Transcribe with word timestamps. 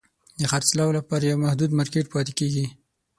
د 0.39 0.43
خرڅلاو 0.51 0.95
لپاره 0.97 1.23
یو 1.25 1.37
محدود 1.43 1.71
مارکېټ 1.77 2.05
پاتې 2.13 2.31
کیږي. 2.39 2.65